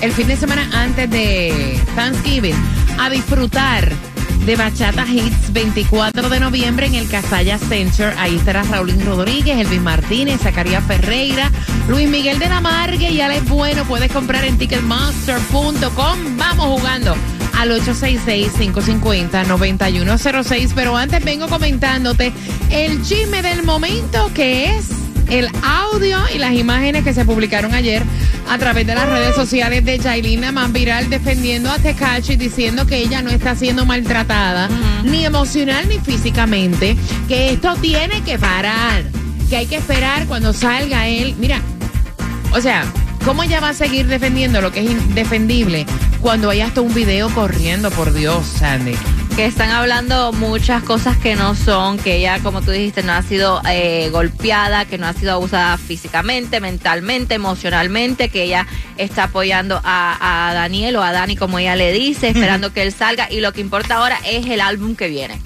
el 0.01 0.11
fin 0.11 0.27
de 0.27 0.35
semana 0.35 0.69
antes 0.73 1.09
de 1.09 1.79
Thanksgiving, 1.95 2.55
a 2.99 3.09
disfrutar 3.09 3.89
de 4.45 4.55
Bachata 4.55 5.05
Hits 5.05 5.51
24 5.51 6.29
de 6.29 6.39
noviembre 6.39 6.85
en 6.87 6.95
el 6.95 7.09
Casalla 7.09 7.57
Center. 7.57 8.13
Ahí 8.17 8.37
estará 8.37 8.63
Raulín 8.63 9.05
Rodríguez, 9.05 9.57
Elvis 9.57 9.81
Martínez, 9.81 10.39
Zacarías 10.41 10.85
Ferreira, 10.85 11.51
Luis 11.87 12.07
Miguel 12.09 12.39
de 12.39 12.49
la 12.49 12.59
Margue 12.61 13.11
y 13.11 13.21
Alex 13.21 13.47
Bueno. 13.49 13.83
Puedes 13.85 14.11
comprar 14.11 14.43
en 14.45 14.57
ticketmaster.com. 14.57 16.37
Vamos 16.37 16.65
jugando 16.65 17.15
al 17.57 17.71
866-550-9106. 17.71 20.71
Pero 20.73 20.97
antes 20.97 21.23
vengo 21.23 21.47
comentándote 21.47 22.33
el 22.69 23.03
chisme 23.03 23.41
del 23.41 23.63
momento 23.63 24.31
que 24.33 24.77
es 24.77 24.98
el 25.29 25.47
audio 25.63 26.17
y 26.33 26.37
las 26.37 26.53
imágenes 26.53 27.03
que 27.03 27.13
se 27.13 27.25
publicaron 27.25 27.73
ayer 27.73 28.03
a 28.49 28.57
través 28.57 28.85
de 28.87 28.95
las 28.95 29.07
redes 29.07 29.35
sociales 29.35 29.85
de 29.85 29.99
Jailina 29.99 30.51
más 30.51 30.71
viral 30.71 31.09
defendiendo 31.09 31.71
a 31.71 31.77
Tekashi 31.77 32.35
diciendo 32.35 32.87
que 32.87 32.97
ella 32.97 33.21
no 33.21 33.29
está 33.29 33.55
siendo 33.55 33.85
maltratada 33.85 34.69
ni 35.03 35.25
emocional 35.25 35.87
ni 35.87 35.99
físicamente, 35.99 36.97
que 37.27 37.51
esto 37.51 37.75
tiene 37.75 38.21
que 38.23 38.39
parar, 38.39 39.03
que 39.49 39.57
hay 39.57 39.65
que 39.67 39.77
esperar 39.77 40.25
cuando 40.25 40.53
salga 40.53 41.07
él. 41.07 41.35
Mira, 41.39 41.61
o 42.51 42.61
sea, 42.61 42.83
¿cómo 43.23 43.43
ella 43.43 43.59
va 43.59 43.69
a 43.69 43.73
seguir 43.73 44.07
defendiendo 44.07 44.61
lo 44.61 44.71
que 44.71 44.79
es 44.81 44.89
indefendible 44.89 45.85
cuando 46.21 46.49
hay 46.49 46.61
hasta 46.61 46.81
un 46.81 46.93
video 46.93 47.29
corriendo, 47.29 47.91
por 47.91 48.13
Dios, 48.13 48.45
Sandy? 48.45 48.95
Que 49.39 49.45
están 49.45 49.69
hablando 49.69 50.33
muchas 50.33 50.83
cosas 50.83 51.15
que 51.15 51.37
no 51.37 51.55
son, 51.55 51.97
que 51.97 52.17
ella, 52.17 52.39
como 52.43 52.61
tú 52.61 52.71
dijiste, 52.71 53.03
no 53.03 53.13
ha 53.13 53.21
sido 53.21 53.61
eh, 53.71 54.09
golpeada, 54.11 54.83
que 54.83 54.97
no 54.97 55.07
ha 55.07 55.13
sido 55.13 55.31
abusada 55.31 55.77
físicamente, 55.77 56.59
mentalmente, 56.59 57.35
emocionalmente, 57.35 58.27
que 58.27 58.43
ella 58.43 58.67
está 58.97 59.23
apoyando 59.23 59.79
a, 59.81 60.49
a 60.49 60.53
Daniel 60.53 60.97
o 60.97 61.03
a 61.03 61.13
Dani, 61.13 61.37
como 61.37 61.57
ella 61.57 61.77
le 61.77 61.93
dice, 61.93 62.27
esperando 62.27 62.73
que 62.73 62.81
él 62.81 62.91
salga 62.91 63.31
y 63.31 63.39
lo 63.39 63.53
que 63.53 63.61
importa 63.61 63.95
ahora 63.95 64.17
es 64.29 64.45
el 64.45 64.59
álbum 64.59 64.97
que 64.97 65.07
viene. 65.07 65.39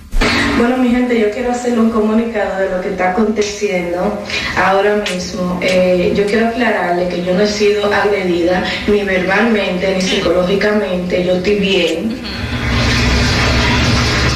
Bueno, 0.58 0.78
mi 0.78 0.90
gente, 0.90 1.20
yo 1.20 1.30
quiero 1.30 1.52
hacer 1.52 1.78
un 1.78 1.92
comunicado 1.92 2.62
de 2.62 2.72
lo 2.72 2.82
que 2.82 2.90
está 2.90 3.12
aconteciendo 3.12 4.24
ahora 4.58 5.04
mismo. 5.08 5.60
Eh, 5.62 6.14
yo 6.16 6.26
quiero 6.26 6.48
aclararle 6.48 7.10
que 7.10 7.24
yo 7.24 7.36
no 7.36 7.42
he 7.42 7.48
sido 7.48 7.94
agredida 7.94 8.64
ni 8.88 9.04
verbalmente 9.04 9.94
ni 9.94 10.02
psicológicamente. 10.02 11.24
Yo 11.24 11.36
estoy 11.36 11.60
bien. 11.60 12.43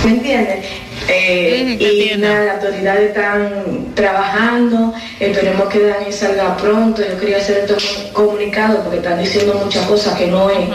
¿Me 0.07 0.13
entiendes? 0.13 0.65
Eh, 1.09 1.77
y 1.79 2.17
nada, 2.17 2.45
las 2.45 2.55
autoridades 2.55 3.09
están 3.09 3.93
trabajando, 3.93 4.93
esperemos 5.19 5.67
que 5.67 5.81
Dani 5.85 6.11
salga 6.13 6.55
pronto. 6.55 7.01
Yo 7.01 7.19
quería 7.19 7.37
hacer 7.37 7.65
este 7.69 8.11
comunicado 8.13 8.83
porque 8.83 8.97
están 8.99 9.21
diciendo 9.21 9.59
muchas 9.63 9.85
cosas 9.85 10.17
que 10.17 10.27
no 10.27 10.49
es. 10.49 10.69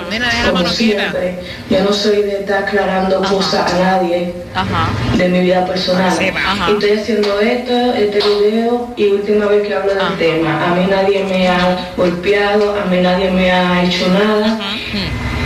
Como 0.51 0.67
siempre. 0.69 1.39
Yo 1.71 1.83
no 1.83 1.93
soy 1.95 2.23
de 2.23 2.41
estar 2.41 2.65
aclarando 2.65 3.23
Ajá. 3.23 3.35
cosas 3.35 3.73
a 3.73 3.79
nadie 3.79 4.35
Ajá. 4.55 4.91
de 5.17 5.29
mi 5.31 5.41
vida 5.41 5.65
personal. 5.67 6.12
Y 6.21 6.73
estoy 6.73 6.91
haciendo 6.99 7.41
esto, 7.41 7.95
este 7.95 8.19
video 8.19 8.93
y 8.99 9.07
última 9.07 9.47
vez 9.47 9.67
que 9.67 9.75
hablo 9.75 9.95
del 9.95 10.01
Ajá. 10.03 10.15
tema. 10.19 10.71
A 10.73 10.75
mí 10.75 10.87
nadie 10.91 11.25
me 11.25 11.49
ha 11.49 11.93
golpeado, 11.97 12.79
a 12.79 12.85
mí 12.85 13.01
nadie 13.01 13.31
me 13.31 13.51
ha 13.51 13.83
hecho 13.83 14.09
nada. 14.09 14.59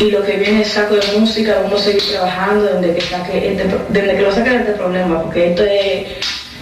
Y 0.01 0.11
lo 0.11 0.23
que 0.23 0.37
viene 0.37 0.63
es 0.63 0.73
saco 0.73 0.95
de 0.95 1.19
música, 1.19 1.61
vamos 1.63 1.81
a 1.81 1.85
seguir 1.85 2.03
trabajando 2.03 2.65
desde 2.65 2.95
que, 2.95 3.01
saque 3.01 3.53
este 3.53 3.79
desde 3.89 4.17
que 4.17 4.23
lo 4.23 4.33
saque 4.33 4.51
de 4.51 4.57
este 4.57 4.73
problema, 4.73 5.23
porque 5.23 5.51
esto 5.51 5.65
es, 5.65 6.07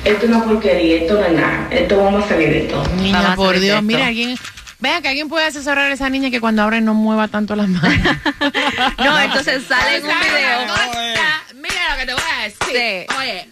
esto 0.04 0.26
es 0.26 0.30
una 0.30 0.44
porquería, 0.44 0.96
esto 1.02 1.14
no 1.14 1.24
es 1.24 1.32
nada, 1.32 1.68
esto 1.70 1.96
vamos 1.96 2.24
a 2.24 2.28
salir 2.28 2.50
de 2.50 2.58
esto. 2.64 2.82
Niña, 2.96 3.22
Vamos 3.22 3.36
por 3.36 3.58
Dios, 3.58 3.76
esto. 3.76 3.82
mira, 3.82 4.06
alguien, 4.06 4.38
vea 4.78 5.00
que 5.00 5.08
alguien 5.08 5.28
puede 5.28 5.46
asesorar 5.46 5.90
a 5.90 5.94
esa 5.94 6.08
niña 6.10 6.30
que 6.30 6.40
cuando 6.40 6.62
abre 6.62 6.80
no 6.80 6.94
mueva 6.94 7.28
tanto 7.28 7.56
las 7.56 7.68
manos. 7.68 7.92
No, 8.98 9.20
entonces 9.20 9.64
sale 9.68 9.96
en 9.96 10.04
un 10.04 10.10
video. 10.10 10.74
Mira 11.56 11.92
lo 11.92 12.00
que 12.00 12.06
te 12.06 12.14
voy 12.14 12.22
a 12.22 12.44
decir. 12.44 13.06
Sí. 13.08 13.16
Oye, 13.18 13.48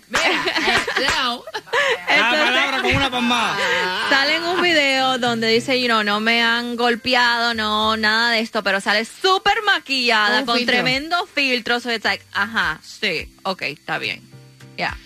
Cada 2.08 2.44
palabra 2.44 2.82
con 2.82 2.94
una 2.96 3.10
palmada. 3.10 3.56
Sale 4.10 4.36
en 4.36 4.44
un 4.44 4.62
video 4.62 5.18
donde 5.18 5.48
dice, 5.48 5.80
you 5.80 5.86
know, 5.86 6.02
no 6.02 6.20
me 6.20 6.42
han 6.42 6.76
golpeado, 6.76 7.54
no, 7.54 7.96
nada 7.96 8.30
de 8.32 8.40
esto, 8.40 8.62
pero 8.62 8.80
sale 8.80 9.04
súper 9.04 9.54
maquillada, 9.64 10.40
Un 10.40 10.46
con 10.46 10.56
filtro. 10.58 10.74
tremendo 10.74 11.16
filtro. 11.32 11.80
So 11.80 11.90
it's 11.92 12.04
like, 12.04 12.24
ajá, 12.32 12.80
sí, 12.82 13.32
ok, 13.42 13.62
está 13.62 13.98
bien. 13.98 14.20
Ya. 14.76 14.96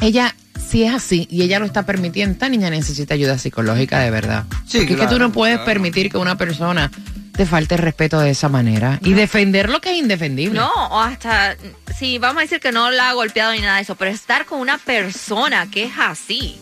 ella, 0.00 0.34
si 0.68 0.84
es 0.84 0.94
así 0.94 1.26
y 1.30 1.42
ella 1.42 1.58
lo 1.58 1.66
está 1.66 1.84
permitiendo, 1.84 2.32
esta 2.32 2.48
niña 2.48 2.70
necesita 2.70 3.14
ayuda 3.14 3.38
psicológica 3.38 3.98
de 4.00 4.10
verdad. 4.10 4.44
Sí, 4.66 4.78
Porque 4.78 4.80
es 4.80 4.86
que 4.88 4.94
claro, 4.96 5.10
tú 5.12 5.18
no 5.18 5.32
puedes 5.32 5.56
claro. 5.56 5.66
permitir 5.66 6.10
que 6.10 6.18
una 6.18 6.36
persona 6.36 6.90
te 7.32 7.46
falte 7.46 7.76
el 7.76 7.80
respeto 7.80 8.20
de 8.20 8.30
esa 8.30 8.48
manera 8.48 8.98
y 9.02 9.14
defender 9.14 9.70
lo 9.70 9.80
que 9.80 9.92
es 9.92 9.98
indefendible. 9.98 10.58
No, 10.58 10.70
o 10.90 11.00
hasta, 11.00 11.56
sí, 11.98 12.18
vamos 12.18 12.38
a 12.38 12.42
decir 12.42 12.60
que 12.60 12.72
no 12.72 12.90
la 12.90 13.10
ha 13.10 13.12
golpeado 13.14 13.52
ni 13.52 13.60
nada 13.60 13.76
de 13.76 13.82
eso, 13.82 13.94
pero 13.94 14.10
estar 14.10 14.44
con 14.46 14.60
una 14.60 14.78
persona 14.78 15.70
que 15.70 15.84
es 15.84 15.92
así. 15.98 16.58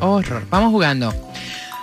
Horror. 0.00 0.46
Vamos 0.50 0.70
jugando. 0.70 1.14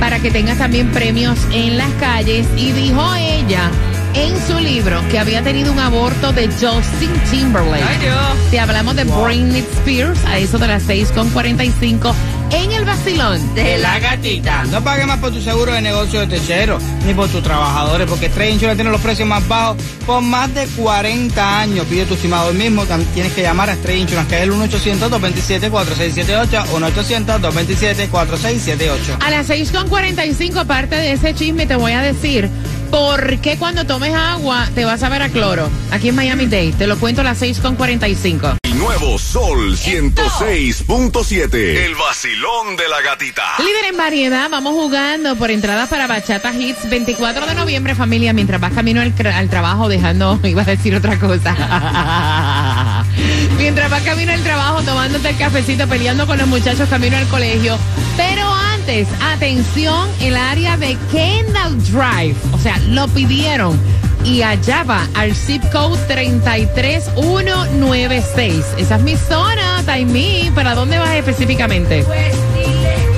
Para 0.00 0.18
que 0.20 0.30
tengas 0.30 0.58
también 0.58 0.90
premios 0.90 1.38
en 1.52 1.78
las 1.78 1.90
calles. 1.94 2.46
Y 2.56 2.72
dijo 2.72 3.14
ella 3.14 3.70
en 4.14 4.46
su 4.46 4.58
libro 4.58 5.02
que 5.10 5.18
había 5.18 5.42
tenido 5.42 5.72
un 5.72 5.78
aborto 5.78 6.32
de 6.32 6.46
Justin 6.46 7.12
Timberlake. 7.30 8.10
Te 8.50 8.60
hablamos 8.60 8.96
de 8.96 9.04
Britney 9.04 9.62
Spears 9.78 10.24
a 10.26 10.38
eso 10.38 10.58
de 10.58 10.68
las 10.68 10.86
6.45 10.88 12.14
en 12.50 12.72
el 12.72 12.84
vacilón. 12.84 13.54
De 13.54 13.78
la 13.78 13.98
gatita. 13.98 14.64
No 14.64 14.82
pagues 14.82 15.06
más 15.06 15.18
por 15.18 15.32
tu 15.32 15.40
seguro 15.40 15.72
de 15.72 15.80
negocio 15.80 16.20
de 16.20 16.26
techero, 16.26 16.78
ni 17.06 17.14
por 17.14 17.28
tus 17.28 17.42
trabajadores, 17.42 18.06
porque 18.08 18.28
Trade 18.28 18.50
Insurance 18.50 18.76
tiene 18.76 18.90
los 18.90 19.00
precios 19.00 19.26
más 19.28 19.46
bajos 19.48 19.78
por 20.06 20.20
más 20.22 20.54
de 20.54 20.66
40 20.66 21.60
años. 21.60 21.86
Pide 21.86 22.04
tu 22.06 22.14
estimado 22.14 22.48
hoy 22.48 22.54
mismo. 22.54 22.86
También 22.86 23.10
tienes 23.12 23.32
que 23.32 23.42
llamar 23.42 23.70
a 23.70 23.76
Trade 23.76 23.98
Insurance, 23.98 24.28
que 24.28 24.36
es 24.36 24.42
el 24.42 24.52
1-800-227-4678, 24.52 26.66
1-800-227-4678. 26.66 29.16
A 29.20 29.30
las 29.30 29.48
6.45, 29.48 30.58
aparte 30.58 30.96
de 30.96 31.12
ese 31.12 31.32
chisme, 31.34 31.66
te 31.66 31.76
voy 31.76 31.92
a 31.92 32.02
decir 32.02 32.50
por 32.94 33.38
qué 33.40 33.58
cuando 33.58 33.84
tomes 33.84 34.14
agua 34.14 34.68
te 34.72 34.84
vas 34.84 35.02
a 35.02 35.08
ver 35.08 35.20
a 35.22 35.28
cloro. 35.28 35.68
Aquí 35.90 36.10
en 36.10 36.14
Miami 36.14 36.46
Dade. 36.46 36.74
Te 36.78 36.86
lo 36.86 36.96
cuento 36.96 37.22
a 37.22 37.24
las 37.24 37.42
6.45. 37.42 38.58
El 38.62 38.78
nuevo 38.78 39.18
Sol 39.18 39.76
106.7. 39.76 41.54
El 41.54 41.96
vacilón 41.96 42.76
de 42.76 42.88
la 42.88 43.00
gatita. 43.00 43.42
Líder 43.58 43.86
en 43.90 43.96
variedad, 43.96 44.48
vamos 44.48 44.74
jugando 44.74 45.34
por 45.34 45.50
entradas 45.50 45.88
para 45.88 46.06
Bachata 46.06 46.54
Hits 46.54 46.88
24 46.88 47.46
de 47.46 47.54
noviembre, 47.56 47.96
familia, 47.96 48.32
mientras 48.32 48.60
vas 48.60 48.72
camino 48.72 49.00
al, 49.00 49.12
al 49.26 49.50
trabajo 49.50 49.88
dejando, 49.88 50.38
iba 50.44 50.62
a 50.62 50.64
decir 50.64 50.94
otra 50.94 51.18
cosa. 51.18 53.04
mientras 53.58 53.90
vas 53.90 54.02
camino 54.02 54.30
al 54.32 54.42
trabajo 54.44 54.82
tomándote 54.82 55.30
el 55.30 55.36
cafecito, 55.36 55.88
peleando 55.88 56.28
con 56.28 56.38
los 56.38 56.46
muchachos 56.46 56.88
camino 56.88 57.16
al 57.16 57.26
colegio. 57.26 57.76
Pero 58.16 58.63
antes, 58.84 59.08
atención, 59.32 60.08
el 60.20 60.36
área 60.36 60.76
de 60.76 60.98
Kendall 61.10 61.82
Drive, 61.84 62.36
o 62.52 62.58
sea, 62.58 62.78
lo 62.88 63.08
pidieron. 63.08 63.80
Y 64.24 64.42
allá 64.42 64.82
va 64.82 65.08
al 65.14 65.34
zip 65.34 65.62
code 65.72 65.98
33196. 66.06 68.62
Esa 68.76 68.96
es 68.96 69.02
mi 69.02 69.16
zona, 69.16 69.82
Taimí. 69.86 70.50
¿Para 70.54 70.74
dónde 70.74 70.98
vas 70.98 71.14
específicamente? 71.14 72.04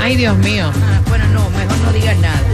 Ay, 0.01 0.15
Dios 0.15 0.39
mío. 0.39 0.71
Ah, 0.73 1.01
bueno, 1.09 1.25
no, 1.33 1.51
mejor 1.51 1.79
no 1.79 1.93
digas 1.93 2.17
nada. 2.19 2.46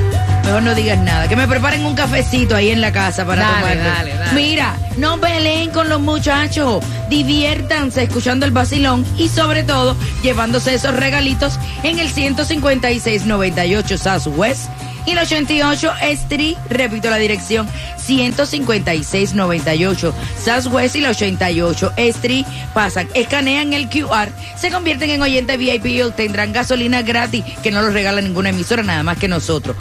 Mejor 0.52 0.64
no 0.64 0.74
digas 0.74 0.98
nada. 0.98 1.28
Que 1.28 1.34
me 1.36 1.48
preparen 1.48 1.82
un 1.86 1.94
cafecito 1.94 2.54
ahí 2.54 2.68
en 2.68 2.82
la 2.82 2.92
casa 2.92 3.24
para 3.24 3.40
Dale, 3.40 3.74
tomar. 3.76 3.78
dale, 3.78 4.14
dale. 4.18 4.32
Mira, 4.34 4.76
no 4.98 5.18
peleen 5.18 5.70
con 5.70 5.88
los 5.88 5.98
muchachos. 5.98 6.84
Diviértanse 7.08 8.02
escuchando 8.02 8.44
el 8.44 8.52
vacilón 8.52 9.02
y 9.16 9.30
sobre 9.30 9.62
todo 9.62 9.96
llevándose 10.22 10.74
esos 10.74 10.94
regalitos 10.94 11.58
en 11.82 11.98
el 12.00 12.10
15698 12.10 13.96
Southwest 13.96 14.68
y 15.06 15.12
el 15.12 15.18
88 15.18 15.92
Street. 16.00 16.56
Repito 16.70 17.10
la 17.10 17.16
dirección. 17.16 17.68
15698 18.06 20.14
Southwest 20.44 20.96
y 20.96 21.00
la 21.00 21.10
88 21.10 21.92
Street 21.96 22.46
pasan, 22.74 23.08
escanean 23.14 23.72
el 23.72 23.88
QR, 23.88 24.28
se 24.56 24.70
convierten 24.70 25.10
en 25.10 25.22
oyentes 25.22 25.58
VIP 25.58 25.86
y 25.86 26.02
obtendrán 26.02 26.52
gasolina 26.52 27.02
gratis 27.02 27.44
que 27.62 27.70
no 27.70 27.82
los 27.82 27.92
regala 27.92 28.20
ninguna 28.20 28.50
emisora, 28.50 28.82
nada 28.82 29.02
más 29.02 29.18
que 29.18 29.28
nosotros. 29.28 29.76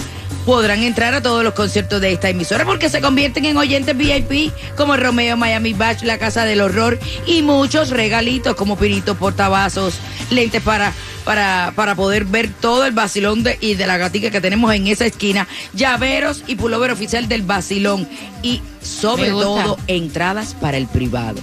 Podrán 0.45 0.81
entrar 0.81 1.13
a 1.13 1.21
todos 1.21 1.43
los 1.43 1.53
conciertos 1.53 2.01
de 2.01 2.13
esta 2.13 2.29
emisora 2.29 2.65
porque 2.65 2.89
se 2.89 2.99
convierten 2.99 3.45
en 3.45 3.57
oyentes 3.57 3.95
VIP 3.95 4.51
como 4.75 4.97
Romeo 4.97 5.37
Miami 5.37 5.73
Bash, 5.73 6.01
La 6.01 6.17
Casa 6.17 6.45
del 6.45 6.61
Horror 6.61 6.99
y 7.27 7.43
muchos 7.43 7.91
regalitos 7.91 8.55
como 8.55 8.75
pinitos 8.75 9.17
portavasos, 9.17 9.99
lentes 10.31 10.63
para, 10.63 10.93
para, 11.23 11.73
para 11.75 11.95
poder 11.95 12.25
ver 12.25 12.49
todo 12.49 12.85
el 12.85 12.93
vacilón 12.93 13.43
de, 13.43 13.57
y 13.61 13.75
de 13.75 13.87
la 13.87 13.97
gatica 13.97 14.31
que 14.31 14.41
tenemos 14.41 14.73
en 14.73 14.87
esa 14.87 15.05
esquina, 15.05 15.47
llaveros 15.73 16.43
y 16.47 16.55
pullover 16.55 16.91
oficial 16.91 17.27
del 17.27 17.43
vacilón 17.43 18.07
y 18.43 18.61
sobre 18.81 19.29
todo 19.29 19.77
entradas 19.87 20.55
para 20.55 20.77
el 20.77 20.87
privado. 20.87 21.39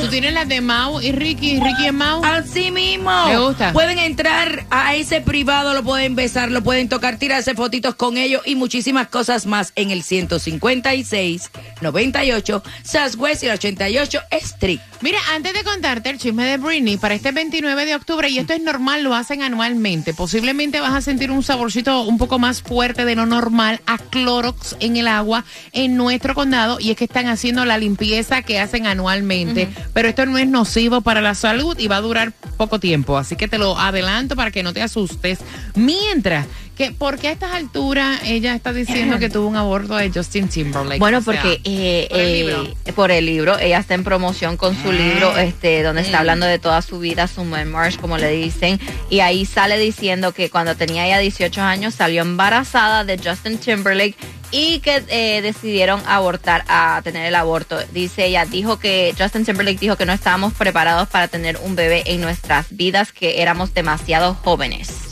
Tú 0.00 0.08
tienes 0.08 0.32
las 0.32 0.48
de 0.48 0.60
Mau 0.60 1.00
y 1.00 1.12
Ricky, 1.12 1.60
Ricky 1.60 1.88
y 1.88 1.92
Mau. 1.92 2.24
Así 2.24 2.70
mismo. 2.70 3.26
Me 3.26 3.38
gusta. 3.38 3.72
Pueden 3.72 3.98
entrar 3.98 4.64
a 4.70 4.94
ese 4.94 5.20
privado, 5.20 5.74
lo 5.74 5.82
pueden 5.82 6.14
besar, 6.14 6.50
lo 6.50 6.62
pueden 6.62 6.88
tocar, 6.88 7.18
tirarse 7.18 7.54
fotitos 7.54 7.94
con 7.94 8.16
ellos 8.16 8.42
y 8.44 8.54
muchísimas 8.54 9.08
cosas 9.08 9.46
más 9.46 9.72
en 9.74 9.90
el 9.90 10.02
156, 10.02 11.50
98, 11.80 12.62
Southwest 12.84 13.42
y 13.42 13.46
el 13.46 13.52
88 13.52 14.20
Street. 14.30 14.80
Mira, 15.00 15.18
antes 15.32 15.54
de 15.54 15.64
contarte 15.64 16.10
el 16.10 16.18
chisme 16.18 16.44
de 16.44 16.56
Britney, 16.56 16.96
para 16.96 17.14
este 17.14 17.32
29 17.32 17.86
de 17.86 17.94
octubre, 17.94 18.28
y 18.28 18.38
esto 18.38 18.52
es 18.52 18.62
normal, 18.62 19.02
lo 19.08 19.14
hacen 19.14 19.42
anualmente, 19.42 20.14
posiblemente 20.14 20.80
vas 20.80 20.94
a 20.94 21.00
sentir 21.00 21.30
un 21.30 21.42
saborcito 21.42 22.02
un 22.02 22.18
poco 22.18 22.38
más 22.38 22.62
fuerte 22.62 23.04
de 23.04 23.16
lo 23.16 23.26
normal 23.26 23.80
a 23.86 23.98
Clorox 23.98 24.76
en 24.80 24.96
el 24.96 25.08
agua 25.08 25.44
en 25.72 25.96
nuestro 25.96 26.34
condado, 26.34 26.78
y 26.78 26.90
es 26.90 26.96
que 26.96 27.04
están 27.04 27.26
haciendo 27.26 27.64
la 27.64 27.78
limpieza 27.78 28.42
que 28.42 28.60
hacen 28.60 28.86
anualmente, 28.86 29.68
pero 29.94 30.08
esto 30.08 30.26
no 30.26 30.38
es 30.38 30.46
nocivo 30.46 31.00
para 31.00 31.20
la 31.20 31.34
salud 31.34 31.76
y 31.78 31.88
va 31.88 31.96
a 31.96 32.02
durar 32.02 32.32
poco 32.56 32.78
tiempo, 32.78 33.16
así 33.16 33.34
que 33.34 33.48
te 33.48 33.58
lo 33.58 33.78
adelanto 33.78 34.36
para 34.36 34.50
que 34.50 34.62
no 34.62 34.72
te 34.72 34.82
asustes. 34.82 35.38
Mientras 35.74 36.46
que, 36.78 36.92
¿por 36.92 37.18
qué 37.18 37.28
a 37.28 37.32
estas 37.32 37.52
alturas 37.52 38.20
ella 38.24 38.54
está 38.54 38.72
diciendo 38.72 39.18
que 39.18 39.28
tuvo 39.28 39.48
un 39.48 39.56
aborto 39.56 39.96
de 39.96 40.10
Justin 40.10 40.48
Timberlake? 40.48 40.98
Bueno, 41.00 41.18
O 41.18 41.20
sea, 41.20 41.34
porque 41.34 41.60
eh, 41.64 42.06
por 42.08 42.20
el 42.20 42.26
eh, 42.26 42.34
libro. 42.44 42.74
por 42.94 43.10
el 43.10 43.26
libro, 43.26 43.58
ella 43.58 43.78
está 43.80 43.94
en 43.94 44.04
promoción 44.04 44.56
con 44.56 44.80
su 44.80 44.92
libro, 44.92 45.36
este, 45.36 45.82
donde 45.82 46.02
Mm. 46.02 46.04
está 46.04 46.20
hablando 46.20 46.46
de 46.46 46.58
toda 46.60 46.80
su 46.80 47.00
vida, 47.00 47.26
su 47.26 47.44
memoirs, 47.44 47.98
como 47.98 48.16
le 48.16 48.30
dicen, 48.30 48.78
y 49.10 49.20
ahí 49.20 49.44
sale 49.44 49.76
diciendo 49.76 50.32
que 50.32 50.48
cuando 50.50 50.76
tenía 50.76 51.06
ya 51.08 51.18
18 51.18 51.60
años 51.60 51.94
salió 51.96 52.22
embarazada 52.22 53.04
de 53.04 53.18
Justin 53.18 53.58
Timberlake 53.58 54.14
y 54.50 54.78
que 54.78 55.02
eh, 55.08 55.42
decidieron 55.42 56.00
abortar 56.06 56.64
a 56.68 57.00
tener 57.02 57.26
el 57.26 57.34
aborto. 57.34 57.76
Dice 57.92 58.26
ella, 58.26 58.46
dijo 58.46 58.78
que 58.78 59.12
Justin 59.18 59.44
Timberlake 59.44 59.78
dijo 59.80 59.96
que 59.96 60.06
no 60.06 60.12
estábamos 60.12 60.54
preparados 60.54 61.08
para 61.08 61.28
tener 61.28 61.58
un 61.62 61.74
bebé 61.76 62.04
en 62.06 62.20
nuestras 62.22 62.66
vidas, 62.70 63.12
que 63.12 63.42
éramos 63.42 63.74
demasiado 63.74 64.34
jóvenes. 64.34 65.07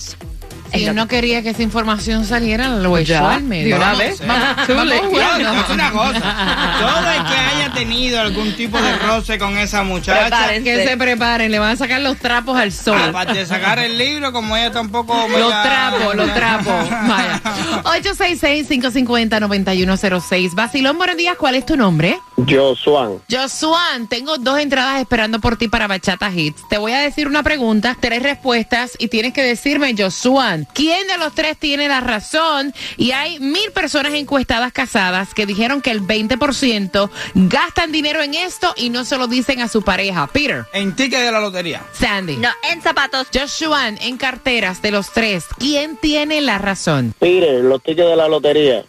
Si 0.73 0.85
él 0.85 0.95
no 0.95 1.07
quería 1.09 1.43
que 1.43 1.51
esa 1.51 1.63
información 1.63 2.25
saliera, 2.25 2.69
lo 2.69 2.97
echó 2.99 3.13
Ya, 3.15 3.35
al 3.35 3.43
medio. 3.43 3.69
de 3.69 3.75
una 3.75 3.87
Vamos, 3.87 3.99
vez. 3.99 4.21
vamos, 4.27 4.47
vamos 5.43 5.71
una 5.71 5.91
cosa. 5.91 6.21
Todo 6.81 7.11
el 7.11 7.25
que 7.25 7.35
haya 7.39 7.73
tenido 7.73 8.21
algún 8.21 8.53
tipo 8.57 8.79
de 8.81 8.97
roce 8.99 9.39
con 9.39 9.57
esa 9.59 9.83
muchacha. 9.85 10.49
Que 10.63 10.87
se 10.87 10.97
preparen, 10.97 11.51
le 11.51 11.59
van 11.59 11.73
a 11.73 11.77
sacar 11.77 12.01
los 12.01 12.17
trapos 12.19 12.59
al 12.59 12.73
sol. 12.73 13.01
Aparte 13.01 13.35
de 13.35 13.47
sacar 13.47 13.79
el 13.79 13.97
libro, 13.99 14.33
como 14.33 14.57
ella 14.57 14.71
tampoco. 14.73 15.15
Los 15.29 15.51
trapos, 15.63 16.15
los 16.15 16.33
trapos. 16.35 16.91
Vaya. 16.91 17.41
866-550-9106. 19.27 20.55
Basilón, 20.55 20.97
buenos 20.99 21.17
días. 21.17 21.37
¿Cuál 21.39 21.55
es 21.57 21.67
tu 21.67 21.77
nombre? 21.77 22.19
Josuan. 22.49 23.19
Josuan, 23.31 24.09
tengo 24.09 24.37
dos 24.39 24.59
entradas 24.59 25.01
esperando 25.01 25.41
por 25.41 25.57
ti 25.57 25.69
para 25.69 25.87
Bachata 25.87 26.31
Hits. 26.31 26.69
Te 26.69 26.79
voy 26.79 26.93
a 26.93 26.99
decir 26.99 27.27
una 27.29 27.43
pregunta, 27.43 27.97
tres 27.99 28.23
respuestas 28.23 28.93
y 28.99 29.09
tienes 29.09 29.33
que 29.33 29.43
decirme, 29.43 29.95
Josuan, 29.97 30.56
¿quién 30.65 31.07
de 31.07 31.19
los 31.19 31.35
tres 31.35 31.57
tiene 31.59 31.89
la 31.89 32.01
razón? 32.01 32.75
Y 32.97 33.13
hay 33.13 33.39
mil 33.41 33.71
personas 33.73 34.15
encuestadas 34.15 34.73
casadas 34.73 35.35
que 35.35 35.47
dijeron 35.47 35.83
que 35.83 35.91
el 35.91 36.03
20% 36.03 37.11
gastan 37.35 37.93
dinero 37.93 38.23
en 38.23 38.35
esto 38.35 38.73
y 38.77 38.91
no 38.91 39.05
se 39.05 39.19
lo 39.19 39.27
dicen 39.27 39.61
a 39.61 39.69
su 39.69 39.83
pareja. 39.83 40.27
Peter. 40.29 40.65
En 40.73 40.95
ticket 40.97 41.21
de 41.21 41.33
la 41.33 41.41
lotería. 41.41 41.83
Sandy. 41.93 42.37
No, 42.37 42.51
en 42.71 42.81
zapatos. 42.83 43.29
Josuan, 43.33 43.99
en 44.01 44.17
carteras 44.17 44.83
de 44.83 44.91
los 44.91 45.13
tres, 45.13 45.45
¿quién 45.59 45.97
tiene 45.97 46.41
la 46.41 46.59
razón? 46.59 47.15
Peter, 47.19 47.63
los 47.63 47.83
tickets 47.83 48.09
de 48.09 48.17
la 48.17 48.29
lotería. 48.29 48.77
Lo 48.77 48.87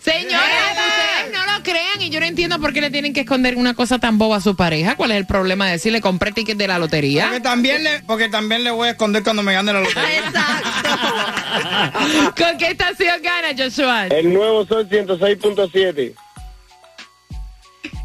crean 1.68 2.02
y 2.02 2.10
yo 2.10 2.22
no 2.22 2.26
entiendo 2.26 2.60
por 2.60 2.72
qué 2.72 2.80
le 2.80 2.90
tienen 2.90 3.14
que 3.14 3.22
esconder 3.22 3.58
una 3.58 3.74
cosa 3.74 4.00
tan 4.00 4.18
boba 4.18 4.38
a 4.38 4.42
su 4.42 4.56
pareja. 4.56 4.96
¿Cuál 4.96 5.12
es 5.12 5.18
el 5.18 5.26
problema 5.26 5.66
de 5.66 5.74
decirle 5.74 6.00
compré 6.00 6.32
ticket 6.32 6.58
de 6.58 6.68
la 6.68 6.80
lotería? 6.80 7.26
Porque 7.26 7.42
también 7.42 7.84
le, 7.84 8.02
porque 8.04 8.30
también 8.30 8.64
le 8.64 8.72
voy 8.72 8.88
a 8.88 8.92
esconder 8.92 9.24
cuando 9.24 9.44
me 9.44 9.54
gane 9.54 9.74
la 9.74 9.82
lotería. 9.82 10.02
¿Con 12.38 12.58
qué 12.58 12.68
estación 12.68 13.22
gana, 13.22 13.50
Joshua? 13.58 14.08
El 14.08 14.34
nuevo 14.34 14.66
Sol 14.66 14.88
106.7. 14.88 16.14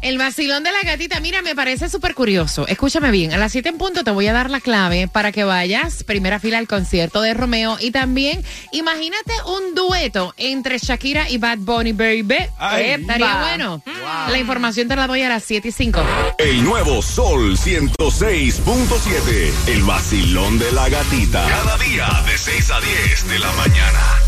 El 0.03 0.17
vacilón 0.17 0.63
de 0.63 0.71
la 0.73 0.81
gatita, 0.83 1.21
mira, 1.21 1.41
me 1.41 1.55
parece 1.55 1.87
súper 1.87 2.13
curioso. 2.13 2.67
Escúchame 2.67 3.09
bien, 3.09 3.31
a 3.31 3.37
las 3.37 3.53
7 3.53 3.69
en 3.69 3.77
punto 3.77 4.03
te 4.03 4.11
voy 4.11 4.27
a 4.27 4.33
dar 4.33 4.49
la 4.49 4.59
clave 4.59 5.07
para 5.07 5.31
que 5.31 5.45
vayas 5.45 6.03
primera 6.03 6.39
fila 6.41 6.57
al 6.57 6.67
concierto 6.67 7.21
de 7.21 7.33
Romeo 7.33 7.77
y 7.79 7.91
también 7.91 8.43
imagínate 8.73 9.31
un 9.45 9.73
dueto 9.75 10.33
entre 10.35 10.77
Shakira 10.77 11.29
y 11.29 11.37
Bad 11.37 11.59
Bunny 11.59 11.93
Baby. 11.93 12.35
Ay. 12.59 12.83
Eh, 12.83 12.93
estaría 12.95 13.33
Va. 13.33 13.47
bueno. 13.47 13.81
La 14.29 14.37
información 14.37 14.89
te 14.89 14.97
la 14.97 15.07
doy 15.07 15.21
a 15.21 15.29
las 15.29 15.45
7 15.45 15.69
y 15.69 15.71
5. 15.71 16.03
El 16.37 16.65
nuevo 16.65 17.01
Sol 17.01 17.57
106.7. 17.57 19.53
El 19.67 19.83
vacilón 19.83 20.59
de 20.59 20.69
la 20.73 20.89
gatita. 20.89 21.47
Cada 21.47 21.77
día 21.77 22.09
de 22.29 22.37
6 22.37 22.71
a 22.71 22.81
10 22.81 23.29
de 23.29 23.39
la 23.39 23.51
mañana. 23.53 24.22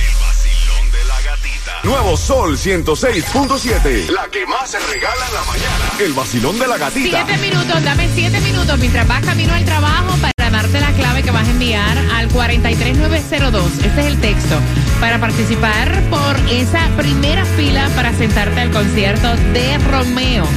Nuevo 1.85 2.17
Sol 2.17 2.57
106.7. 2.57 4.09
La 4.09 4.27
que 4.31 4.43
más 4.47 4.71
se 4.71 4.79
regala 4.79 5.27
en 5.27 5.33
la 5.35 5.43
mañana. 5.43 5.91
El 5.99 6.13
vacilón 6.13 6.57
de 6.57 6.67
la 6.67 6.79
gatita. 6.79 7.23
Siete 7.27 7.47
minutos, 7.47 7.83
dame 7.83 8.09
siete 8.15 8.41
minutos 8.41 8.79
mientras 8.79 9.07
vas 9.07 9.23
camino 9.23 9.53
al 9.53 9.63
trabajo 9.65 10.17
para 10.19 10.49
darte 10.49 10.81
la 10.81 10.91
clave 10.93 11.21
que 11.21 11.29
vas 11.29 11.47
a 11.47 11.51
enviar 11.51 11.95
al 12.15 12.27
43902. 12.29 13.71
Ese 13.77 13.99
es 13.99 14.05
el 14.07 14.19
texto. 14.19 14.59
Para 14.99 15.19
participar 15.19 16.01
por 16.09 16.35
esa 16.49 16.89
primera 16.97 17.45
fila 17.45 17.87
para 17.95 18.11
sentarte 18.13 18.61
al 18.61 18.71
concierto 18.71 19.35
de 19.53 19.77
Romeo. 19.77 20.47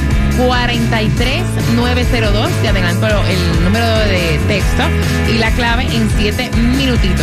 43902. 0.47 2.49
Te 2.63 2.69
adelanto 2.69 3.05
el 3.07 3.63
número 3.63 3.99
de 3.99 4.39
texto 4.47 4.81
y 5.31 5.37
la 5.37 5.51
clave 5.51 5.83
en 5.83 6.09
siete 6.17 6.49
minutitos. 6.57 7.17